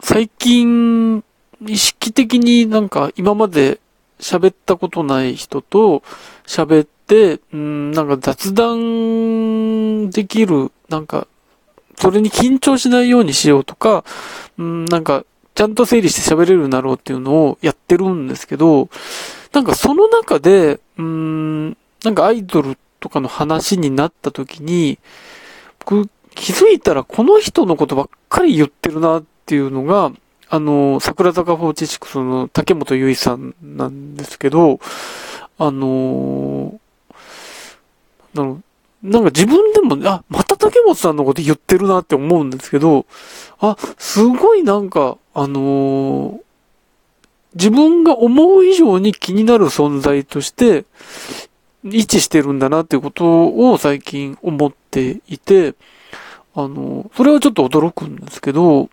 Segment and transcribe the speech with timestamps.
[0.00, 1.24] 最近、
[1.66, 3.80] 意識的になんか今まで
[4.20, 6.04] 喋ったことない人と
[6.46, 11.26] 喋って、うん、なんか雑談できる、なんか、
[11.96, 14.04] それに緊張しないようにしようとか、
[14.56, 15.24] うん、なんか、
[15.56, 18.88] ちゃんと整理して喋れるようになろうっていうのをやってるんですけど、
[19.52, 21.70] なんかその中で、うん、
[22.04, 25.00] なんかアイドルとかの話になった時に、
[25.80, 30.12] 僕気づいたらこの人のことばっかり言ってるなってっていうのが、
[30.50, 34.78] あの、桜坂46の竹本結衣さんなんですけど、
[35.56, 36.78] あの
[38.34, 38.42] な
[39.20, 43.06] んか自分でも、あ、また竹本さんのこと言ってるなって思うんですけど、
[43.58, 46.40] あ、すごいなんか、あのー、
[47.54, 50.84] 自分が思う以上に気になる存在として、
[51.84, 55.74] 位置してるんだなっていうことを最近思っていて、
[56.54, 58.90] あの、それはちょっと驚くんですけど、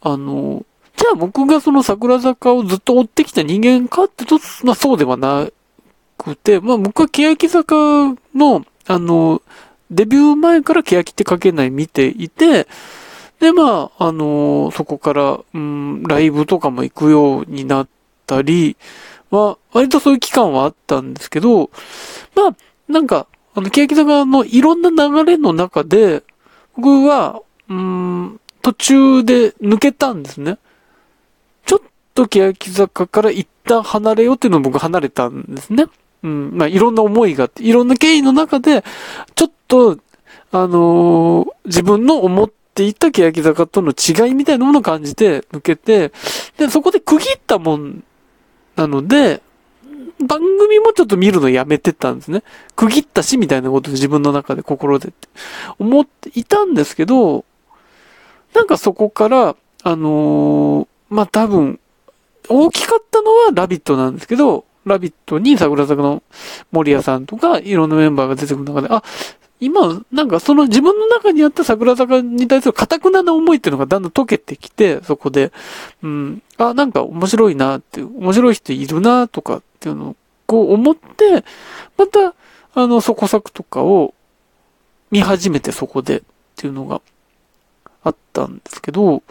[0.00, 0.64] あの、
[0.96, 5.48] じゃあ僕がその桜坂をずっと追ってきた人間かってと、まあそうではな
[6.16, 7.74] くて、まあ僕は欅坂
[8.34, 9.42] の、あの、
[9.90, 12.66] デビュー前から欅って書けない見ていて、
[13.40, 17.88] で、まあ、あの、そこから、うん、ライブとかも行くようになっ
[18.26, 18.76] たり、
[19.30, 21.70] まあ、割とそういう期間はあったんですけど、
[22.34, 22.56] まあ、
[22.88, 26.24] なんか、あの、欅坂のいろんな流れの中で、
[26.76, 28.07] 僕は、うん、
[28.68, 30.58] 途中で抜けたんですね。
[31.64, 31.80] ちょっ
[32.14, 35.86] と欅坂から一旦離れようっていうのを僕離れたんですね。
[36.22, 36.50] うん。
[36.52, 38.84] まあ、いろんな思いがあって、いろんな経緯の中で、
[39.34, 39.98] ちょっと、
[40.52, 46.12] あのー、自分の思っていた欅坂との違いみたいなものを感じて抜けて、
[46.58, 48.04] で、そこで区切ったもん
[48.76, 49.40] なので、
[50.26, 52.42] 番組もちょっと見るのやめてたんですね。
[52.76, 55.28] 区切ったし、みたいなことで自分の中で心でって
[55.78, 57.46] 思っていたんですけど、
[58.54, 61.80] なんかそこから、あのー、まあ、多分、
[62.48, 66.22] 大きかったのはラビットなんですけど、ラビットに桜坂の
[66.72, 69.02] 森谷さんとか、いろんなメンバーが出てくる中で、あ、
[69.60, 75.52] 今、なんかその自分の中にあった桜坂に対する堅くなな思いっていうのがだんだん溶けてきて、そこで、
[76.02, 80.16] うん、あ、なんか面白いなっていう、面白い人いるなとかっていうのを
[80.46, 81.44] こう思って、
[81.96, 82.34] また、
[82.74, 84.14] あの、そこ作とかを
[85.10, 86.22] 見始めてそこでっ
[86.56, 87.00] ていうのが
[88.08, 89.22] あったんですけど、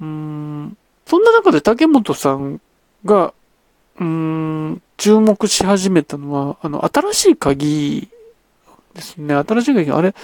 [0.00, 2.60] うん、そんな中で竹本さん
[3.04, 3.34] が、
[3.98, 8.08] うん、注目し始めたのは、あの、新しい鍵
[8.94, 9.34] ですね。
[9.34, 10.14] 新しい鍵、あれ、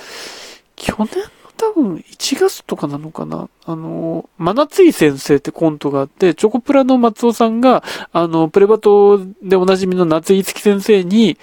[0.76, 7.82] 去年の多分1月とかなのかなあの、真夏井先生ってコントがあって、チョコプラの松尾さんが、
[8.12, 11.38] あの、プレバトでおなじみの夏井月先生に、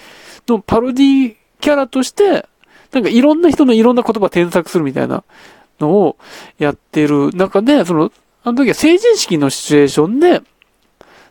[0.47, 2.47] のパロディキャラとして、
[2.91, 5.23] なんかいろんな人のいろんな言葉添削するみたいな
[5.83, 6.17] のを
[6.57, 8.11] やってる中で、その、
[8.44, 10.41] あの時は成人式のシチュエーションで、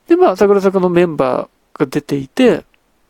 [0.09, 2.65] で、まあ、桜坂のメンバーが出ていて、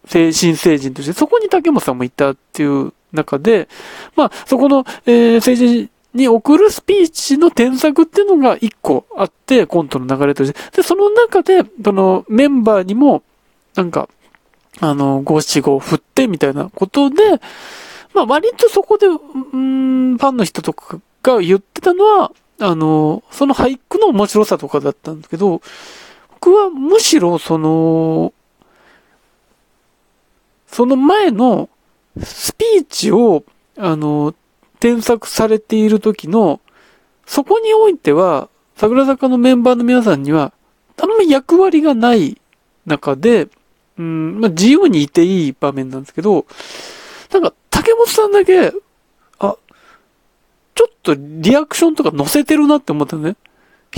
[0.08, 3.68] 新成人として、そこに竹本さんもいたっていう中で、
[4.16, 10.58] まあ、そこの、えー、成人に送るスピーチの添削っていうのが一個あって、コントの流れとして。
[10.76, 13.22] で、その中で、そのメンバーにも、
[13.74, 14.08] なんか、
[14.80, 17.16] あの、五七五振ってみたいなことで、
[18.14, 25.62] まあ割とそこで、うん、ファンの人とかが言ってたのは、あの、その俳句の面白さとかだったんですけど、
[26.30, 28.32] 僕はむしろその、
[30.66, 31.68] その前の
[32.22, 33.44] スピーチを、
[33.76, 34.34] あの、
[34.80, 36.60] 添削されている時の、
[37.26, 40.52] そこにおいては、桜坂のメンバーの皆さんには、
[41.00, 42.40] あんま役割がない
[42.86, 43.48] 中で、
[43.98, 46.46] うん、まあ、自由にいていい場面なんですけど、
[47.32, 48.72] なんか、竹本さんだけ、
[50.74, 53.36] ちょっとリアクションとか載せてるなって思ったね。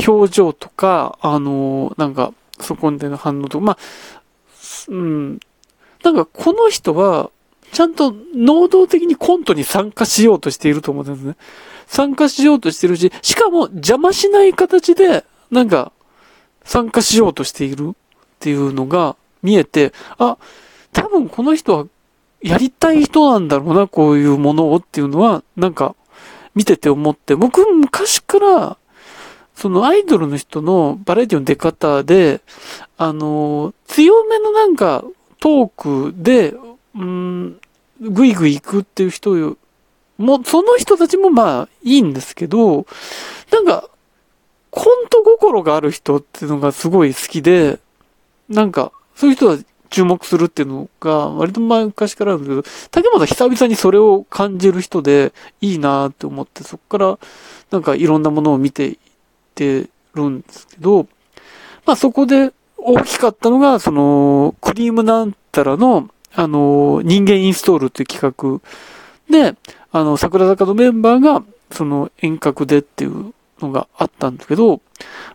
[0.07, 3.79] 表情とか、あのなんか、そこでの反応とか、まあ、
[4.89, 5.41] うん、
[6.03, 7.31] なんかこの人は、
[7.73, 11.37] ちゃんと能動的にコントに参加しようとしていると思うんですね。
[11.87, 15.93] 参加しようとしてるし、しかも邪魔しない形で、なんか、
[16.65, 17.95] 参加しようとしているっ
[18.39, 20.39] ていうのが見えて、あ、
[20.93, 21.87] 多分この人は
[22.41, 25.95] やりたい人なんだろうな、こういうものをっていうのは、なんか、
[26.55, 28.77] 見てて思って、僕昔から、
[29.55, 32.41] そのアイドルの人のバラエティの出方で、
[32.97, 35.05] あの、強めのなんか、
[35.41, 35.71] トー
[36.11, 36.55] クで、
[36.95, 37.61] うん、
[38.01, 39.57] ぐいぐい行くっていう人よ、
[40.19, 42.87] もう、その人たちもまあ、いいんですけど、
[43.51, 43.89] なんか、
[44.71, 47.79] コント心がある人っていうのがすごい好きで、
[48.49, 49.59] なんか、そういう人は
[49.95, 57.19] 注目するっていうのが、割と昔からあるんだけど、竹本は久々にそれを感じる人で、いいなって思って、そこから、
[57.71, 58.97] なんかいろんなものを見ていっ
[59.55, 61.07] てるんですけど、
[61.87, 68.61] まあそこで大きかったのが、その、クリームなんたらの、あの、人間インストールっていう企画
[69.31, 69.57] で、
[69.93, 74.77] あの、桜坂のメンバーが、その遠隔でっていうのがあったんですけど、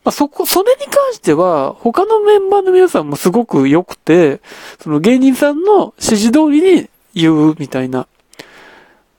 [0.04, 4.42] まあ、そこ、それに関しては、他のメンバーの皆さんもすごく良くて、
[4.80, 8.08] その芸人さんの指示通りに言うみたいな、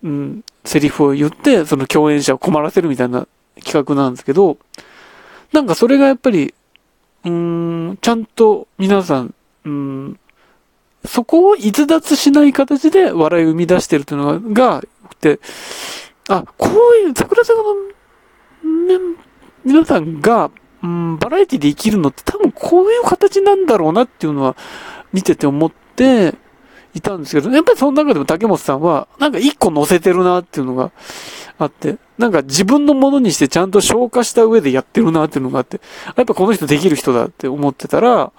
[0.02, 3.26] うん、セリフを言って、その共演者を困らせるみたいな
[3.62, 4.58] 企画なんですけど、
[5.52, 6.54] なんかそれがやっぱり、
[7.24, 7.30] うー
[7.92, 10.20] ん、ちゃんと皆さん、うん、
[11.04, 14.82] そこを逸脱しない形で笑いを生み出してるというのが、が、
[15.20, 15.38] て、
[16.28, 17.74] あ、こういう、桜坂の、
[19.64, 20.50] 皆さんが、
[20.82, 24.56] うん、バラエティで生きるのって多分こういう形なんだろうなっていうのは
[25.12, 26.34] 見てて思って
[26.94, 30.90] いたんですけど、やっぱりその中でも竹本さんは、なんか一個乗せてるなっていうのが
[31.58, 35.80] あって、なんか自分のものにしてちゃんと消化した上でやってるなっていうのがあって、
[36.16, 38.32] やっぱこの人できる人だって思ってたら、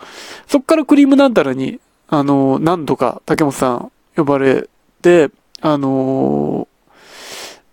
[0.47, 1.79] そっからクリームなんたらに、
[2.09, 4.69] あの、何度か竹本さん呼ばれ
[5.01, 5.29] て、
[5.61, 6.67] あの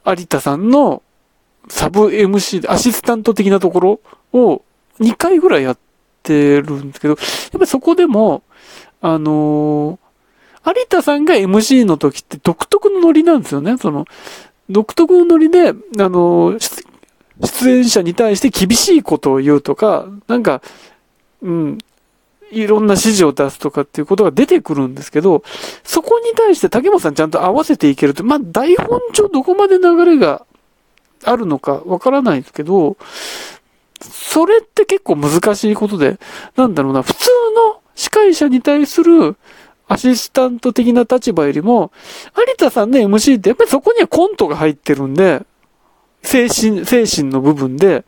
[0.05, 1.03] 有田さんの
[1.71, 4.01] サブ MC、アシスタント的なところ
[4.33, 4.63] を
[5.01, 5.79] 2回ぐらいやっ
[6.23, 7.15] てるんですけど、
[7.53, 8.43] やっぱそこでも、
[9.01, 13.77] あのー、有田さんが MC の時って独特のノリなんですよね。
[13.79, 14.07] その、
[14.69, 16.85] 独特のノリで、あのー、
[17.45, 20.61] 出演者に対して厳しいことを言うとか、なんか、
[21.41, 21.79] うん、
[22.51, 25.43] いろんな指示を出すとかっていうことが出てくるんですけど、
[25.85, 30.47] そこに対して竹本さんちゃんと合わせていけると、まあ台本上どこまで流れが
[31.25, 32.97] あるのかわからないですけど、
[34.01, 36.19] それって結構難しいことで、
[36.57, 39.37] なんだろうな、普通の司会者に対する
[39.89, 41.91] アシスタント的な立場よりも、
[42.37, 45.43] 有田さんの MC ってやっぱりそこにはコントが入ってるんで、
[46.23, 48.05] 精神、精神の部分で、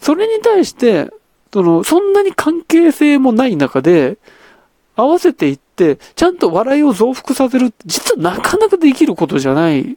[0.00, 1.10] それに対して、
[1.52, 4.18] その、そんなに関係性もない中で、
[4.94, 9.96] 合わせていって、ちゃんと笑いを増幅させる、実はなかなかできることじゃない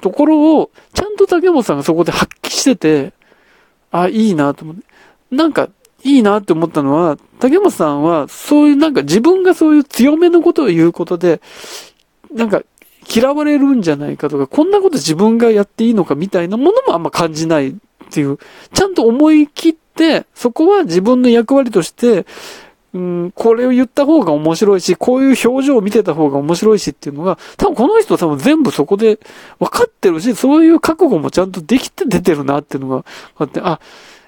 [0.00, 3.12] ところを、ちゃんと竹本さんがそこで発揮してて、
[3.90, 4.84] あ、いいなと思って。
[5.30, 5.68] なんか、
[6.02, 11.40] いいなって思ったのは、竹本さんは、そういうなんか自分がそういう強めのことを言うことで、
[12.32, 12.62] なんか
[13.12, 17.74] 嫌われるんじゃないかとか、こんなこと自分がやっていいのかみたいなものもあんま感じないっ
[18.10, 18.38] ていう、
[18.72, 22.26] ちゃんと思い切って、そこは自分の役割として、
[22.92, 29.20] うん、これを言った方が面白いし、こういう表情を見てた方が面白いしっていうのが、多分この人多分全部そこで
[29.60, 33.04] 分かってるし、そういう覚悟もちゃんとできて出てるなっていうのが
[33.36, 33.80] あって、あ、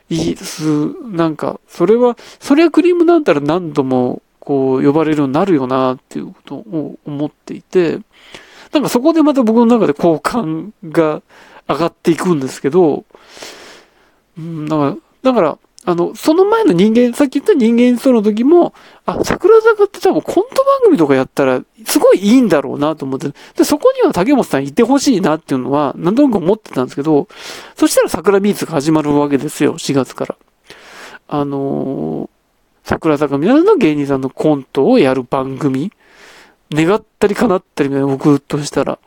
[0.09, 0.95] いいです。
[1.07, 8.01] なんか、それは、それはクリームなんたら何度もこう呼ばれるようになるよなっていうことを思っていて、
[8.73, 11.23] なんかそこでまた僕の中で好感が
[11.69, 13.05] 上がっていくんですけど、
[14.39, 18.73] うん、だから、だから、あの、その前の人間、さっき言った人間その時も、
[19.05, 27.27] あ、桜坂って多分コント番組とかやったら、すごいいいんだろうなと思って、で、そこには竹本さんいてほしいなっていうのは、何となく思ってたんですけど、
[27.77, 30.37] そしたら桜ビーツが始まるわけですよ、4月から。
[31.27, 32.29] あのー、
[32.85, 35.93] 桜坂皆さんの芸人さんのコントをやる番組。
[36.73, 39.01] 願ったり叶ったりみたいな、僕としたら。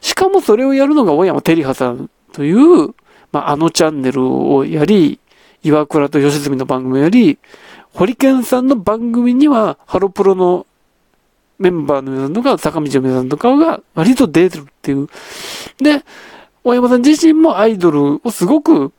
[0.00, 2.94] しかもそれをやるのが小山照葉さんという、
[3.32, 5.20] まあ、あのチャンネルをやり、
[5.66, 7.38] 岩倉と吉住の番組より、
[7.92, 10.66] ホリケンさんの番組には、ハロプロの
[11.58, 15.08] メンバーの皆さんとか、坂道の皆さんとかが割と出てるっていう。
[15.78, 16.04] で、
[16.62, 18.92] 大山さん自身もアイドルをすごく、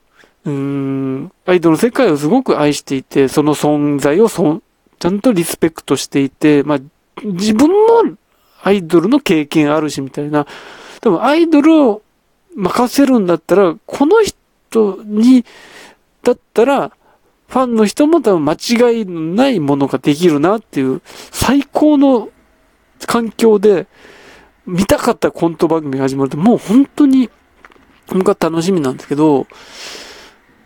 [0.45, 4.61] うーん、アイドルの世界をすごく愛していて、その存在をそ
[4.99, 6.79] ちゃんとリスペクトしていて、まあ、
[7.23, 8.17] 自分も
[8.63, 10.47] アイドルの経験あるしみたいな、
[11.01, 12.01] 多分アイドルを
[12.55, 15.45] 任せるんだったら、この人に
[16.27, 16.91] だったら、
[17.47, 22.29] ファンの人も多分間違いないものができるなっていう、最高の
[23.05, 23.87] 環境で、
[24.65, 27.29] 見たかったコント番組が始まると、もう本当に、
[28.07, 29.47] 僕は楽しみなんですけど、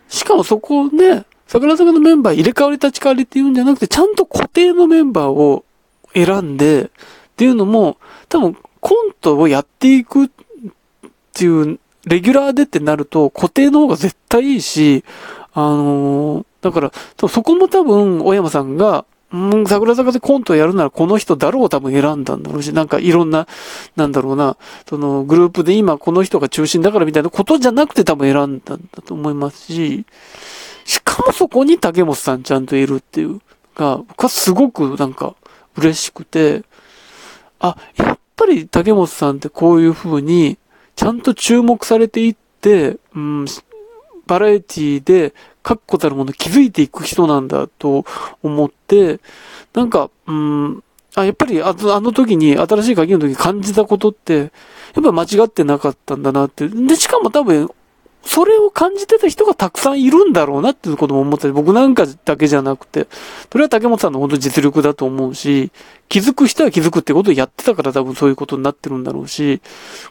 [0.08, 5.64] しかもそこね、桜坂のメンバー入れ替わり立ち替わりっていうんじゃなくて、ちゃんと固定のメンバーを
[6.14, 6.88] 選んで、っ
[7.36, 10.30] ていうのも、多分コントをやっていくっ
[11.32, 15.04] ていう、レギュラーでってなると固定の方が絶対いいし、
[15.54, 16.92] あのー、だから、
[17.28, 23.46] そこも多分、小山さんが、うん、桜坂でコントやるならこの人だろう多分選んだんだろうし、なんかいろんな、
[23.96, 30.04] なんだろうな、そのグループで今この人が中心だからみたいなことじゃなくて多分選んだんだと思いますし、
[30.84, 33.40] しかもそこに竹本さんちゃんといるっていう
[33.74, 35.34] が、僕はすごくなんか
[35.76, 36.64] 嬉しくて、
[37.58, 40.58] あ、やっぱり竹本さんってこういう風に、
[40.94, 43.46] ちゃんと注目されていって、うん、
[44.32, 48.06] バラエティで確固たるもの気づいていく人なんだと
[48.42, 49.20] 思って、
[49.74, 50.82] なんか、うん、
[51.14, 54.38] あ、やっぱりあの時に、新しい鍵の時に感じたことって、
[54.94, 56.66] やっぱ間違ってなかったんだなって。
[56.66, 57.68] で、しかも多分、
[58.24, 63.06] それを感じてた人がたくさんいるんだろうなっていうことも思ったり、僕なんかだけじゃなくて、
[63.50, 65.72] それは竹本さんの本当実力だと思うし、
[66.08, 69.60] 気づく人は気づくってことをやってたから多分そういうことになってるんだろうし、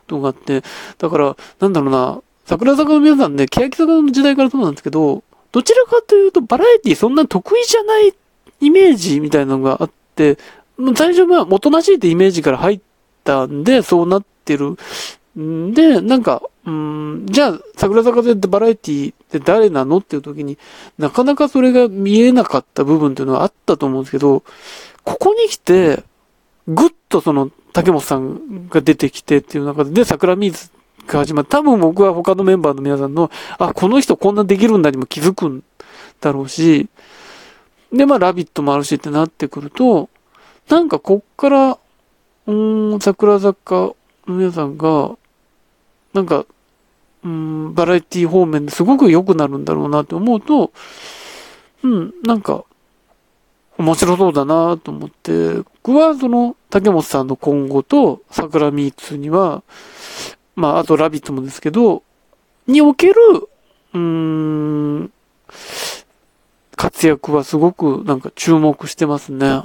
[0.05, 0.61] とがあって、
[0.99, 8.13] だから、なんだろうな、桜坂の皆さんね、欅坂の時代からそうなんですけど、どちらかというとバラエティそんな得意じゃない
[8.61, 10.37] イメージみたいなのがあって、
[10.95, 12.81] 最初はおとなしいってイメージから入っ
[13.23, 14.77] たんで、そうなってる。
[15.39, 20.57] んで、なんか、うん、じゃあ、桜坂でバラエティって誰なのっていう時に
[20.97, 24.43] なかなかそれが見えなかった部分っていうのはあったと思うんですけど、
[25.03, 26.03] ここに来て、
[26.67, 30.69] ぐっとその、竹本さんが出てきてっていう中で、で、桜水
[31.13, 31.47] が始まる。
[31.47, 35.63] 多分僕は他のメンバーの皆さんの、あ、この人こんなできるんだにも気づくん
[36.19, 36.87] だろうし、
[37.91, 40.09] で、まあ、ラビットもあるしってなってくると、
[40.69, 41.77] なんかこっから、
[42.47, 43.95] うん、桜坂の
[44.27, 45.17] 皆さんが、
[46.13, 46.45] なんか、
[47.23, 50.71] うん、バラエティ方面ですごく良くなるんだろうなって思うと、
[51.83, 52.63] うん、なんか、
[53.77, 59.63] 面白そうだなと思って、僕はその、竹本さんの今後と、桜ミーツには、
[60.61, 62.03] まあ、あとラビットもですけど、
[62.67, 63.15] における、
[63.93, 65.11] うーん、
[66.75, 69.63] 活躍はすごくなんか注目してますね。